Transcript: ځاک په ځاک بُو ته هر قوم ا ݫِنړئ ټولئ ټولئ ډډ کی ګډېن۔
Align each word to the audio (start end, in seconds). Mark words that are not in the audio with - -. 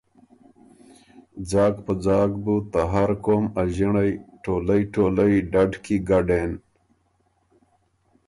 ځاک 1.49 1.75
په 1.85 1.93
ځاک 2.05 2.31
بُو 2.43 2.55
ته 2.71 2.79
هر 2.93 3.09
قوم 3.25 3.43
ا 3.61 3.61
ݫِنړئ 3.75 4.11
ټولئ 4.43 4.81
ټولئ 4.93 5.33
ډډ 5.51 5.71
کی 5.83 5.95
ګډېن۔ 6.09 6.51